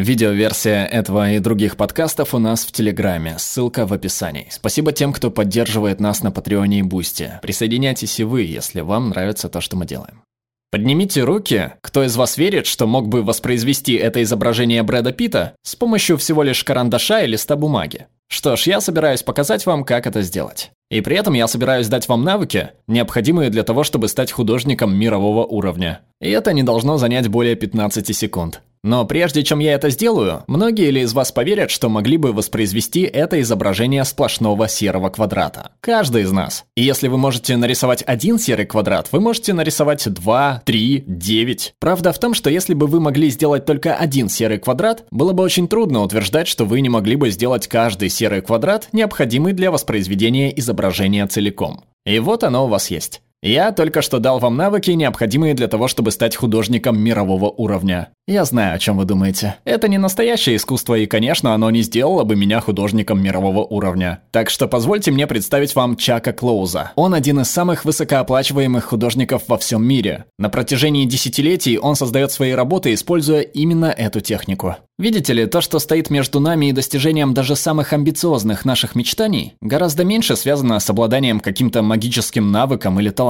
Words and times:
Видеоверсия 0.00 0.84
этого 0.84 1.32
и 1.32 1.40
других 1.40 1.76
подкастов 1.76 2.32
у 2.32 2.38
нас 2.38 2.64
в 2.64 2.70
Телеграме, 2.70 3.34
ссылка 3.38 3.84
в 3.84 3.92
описании. 3.92 4.46
Спасибо 4.48 4.92
тем, 4.92 5.12
кто 5.12 5.30
поддерживает 5.30 5.98
нас 5.98 6.22
на 6.22 6.30
Патреоне 6.30 6.80
и 6.80 6.82
Бусти. 6.82 7.32
Присоединяйтесь 7.42 8.20
и 8.20 8.24
вы, 8.24 8.42
если 8.42 8.80
вам 8.80 9.08
нравится 9.08 9.48
то, 9.48 9.60
что 9.60 9.76
мы 9.76 9.86
делаем. 9.86 10.22
Поднимите 10.70 11.24
руки, 11.24 11.72
кто 11.80 12.04
из 12.04 12.14
вас 12.16 12.38
верит, 12.38 12.66
что 12.66 12.86
мог 12.86 13.08
бы 13.08 13.24
воспроизвести 13.24 13.94
это 13.94 14.22
изображение 14.22 14.84
Брэда 14.84 15.12
Питта 15.12 15.54
с 15.64 15.74
помощью 15.74 16.16
всего 16.16 16.44
лишь 16.44 16.62
карандаша 16.62 17.22
и 17.22 17.26
листа 17.26 17.56
бумаги. 17.56 18.06
Что 18.28 18.54
ж, 18.54 18.68
я 18.68 18.80
собираюсь 18.80 19.22
показать 19.22 19.66
вам, 19.66 19.82
как 19.82 20.06
это 20.06 20.22
сделать. 20.22 20.70
И 20.90 21.00
при 21.00 21.16
этом 21.16 21.34
я 21.34 21.48
собираюсь 21.48 21.88
дать 21.88 22.08
вам 22.08 22.22
навыки, 22.22 22.70
необходимые 22.86 23.50
для 23.50 23.64
того, 23.64 23.82
чтобы 23.82 24.06
стать 24.06 24.30
художником 24.30 24.94
мирового 24.94 25.44
уровня. 25.44 26.02
И 26.20 26.30
это 26.30 26.52
не 26.52 26.62
должно 26.62 26.98
занять 26.98 27.28
более 27.28 27.56
15 27.56 28.14
секунд. 28.14 28.62
Но 28.82 29.04
прежде 29.04 29.42
чем 29.42 29.58
я 29.58 29.74
это 29.74 29.90
сделаю, 29.90 30.44
многие 30.46 30.90
ли 30.90 31.02
из 31.02 31.12
вас 31.12 31.32
поверят, 31.32 31.70
что 31.70 31.88
могли 31.88 32.16
бы 32.16 32.32
воспроизвести 32.32 33.02
это 33.02 33.40
изображение 33.40 34.04
сплошного 34.04 34.68
серого 34.68 35.10
квадрата? 35.10 35.72
Каждый 35.80 36.22
из 36.22 36.32
нас. 36.32 36.64
И 36.76 36.82
если 36.82 37.08
вы 37.08 37.18
можете 37.18 37.56
нарисовать 37.56 38.02
один 38.06 38.38
серый 38.38 38.66
квадрат, 38.66 39.08
вы 39.12 39.20
можете 39.20 39.52
нарисовать 39.52 40.08
два, 40.08 40.62
три, 40.64 41.04
девять. 41.06 41.74
Правда 41.80 42.12
в 42.12 42.18
том, 42.18 42.34
что 42.34 42.50
если 42.50 42.74
бы 42.74 42.86
вы 42.86 43.00
могли 43.00 43.30
сделать 43.30 43.64
только 43.64 43.94
один 43.94 44.28
серый 44.28 44.58
квадрат, 44.58 45.04
было 45.10 45.32
бы 45.32 45.42
очень 45.42 45.68
трудно 45.68 46.02
утверждать, 46.02 46.48
что 46.48 46.64
вы 46.64 46.80
не 46.80 46.88
могли 46.88 47.16
бы 47.16 47.30
сделать 47.30 47.68
каждый 47.68 48.08
серый 48.08 48.40
квадрат, 48.40 48.88
необходимый 48.92 49.52
для 49.52 49.70
воспроизведения 49.70 50.50
изображения 50.50 51.26
целиком. 51.26 51.84
И 52.04 52.18
вот 52.20 52.44
оно 52.44 52.64
у 52.64 52.68
вас 52.68 52.90
есть. 52.90 53.20
Я 53.40 53.70
только 53.70 54.02
что 54.02 54.18
дал 54.18 54.40
вам 54.40 54.56
навыки, 54.56 54.90
необходимые 54.90 55.54
для 55.54 55.68
того, 55.68 55.86
чтобы 55.86 56.10
стать 56.10 56.34
художником 56.34 56.98
мирового 57.00 57.48
уровня. 57.48 58.08
Я 58.26 58.44
знаю, 58.44 58.74
о 58.74 58.78
чем 58.80 58.98
вы 58.98 59.04
думаете. 59.04 59.54
Это 59.64 59.86
не 59.86 59.96
настоящее 59.96 60.56
искусство, 60.56 60.96
и, 60.96 61.06
конечно, 61.06 61.54
оно 61.54 61.70
не 61.70 61.82
сделало 61.82 62.24
бы 62.24 62.34
меня 62.34 62.60
художником 62.60 63.22
мирового 63.22 63.60
уровня. 63.60 64.22
Так 64.32 64.50
что 64.50 64.66
позвольте 64.66 65.12
мне 65.12 65.28
представить 65.28 65.76
вам 65.76 65.96
Чака 65.96 66.32
Клоуза. 66.32 66.90
Он 66.96 67.14
один 67.14 67.40
из 67.40 67.48
самых 67.48 67.84
высокооплачиваемых 67.84 68.84
художников 68.84 69.44
во 69.46 69.56
всем 69.56 69.86
мире. 69.86 70.24
На 70.36 70.48
протяжении 70.48 71.06
десятилетий 71.06 71.78
он 71.78 71.94
создает 71.94 72.32
свои 72.32 72.52
работы, 72.52 72.92
используя 72.92 73.42
именно 73.42 73.86
эту 73.86 74.20
технику. 74.20 74.76
Видите 74.98 75.32
ли, 75.32 75.46
то, 75.46 75.60
что 75.60 75.78
стоит 75.78 76.10
между 76.10 76.40
нами 76.40 76.66
и 76.66 76.72
достижением 76.72 77.32
даже 77.32 77.54
самых 77.54 77.92
амбициозных 77.92 78.64
наших 78.64 78.96
мечтаний, 78.96 79.54
гораздо 79.60 80.04
меньше 80.04 80.34
связано 80.34 80.80
с 80.80 80.90
обладанием 80.90 81.38
каким-то 81.38 81.82
магическим 81.82 82.50
навыком 82.50 82.98
или 82.98 83.10
талантом. 83.10 83.27